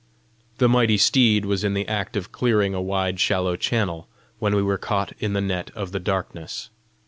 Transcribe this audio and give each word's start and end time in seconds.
The 0.57 0.67
mighty 0.67 0.97
steed 0.97 1.45
was 1.45 1.63
in 1.63 1.75
the 1.75 1.87
act 1.87 2.17
of 2.17 2.31
clearing 2.31 2.73
a 2.73 2.81
wide 2.81 3.19
shallow 3.19 3.55
channel 3.55 4.07
when 4.39 4.55
we 4.55 4.63
were 4.63 4.79
caught 4.79 5.13
in 5.19 5.33
the 5.33 5.41
net 5.41 5.69
of 5.75 5.91
the 5.91 5.99
darkness. 5.99 6.71